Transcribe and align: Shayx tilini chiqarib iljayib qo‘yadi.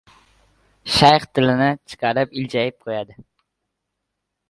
Shayx 0.93 1.27
tilini 1.37 1.69
chiqarib 1.93 2.35
iljayib 2.43 2.83
qo‘yadi. 2.87 3.23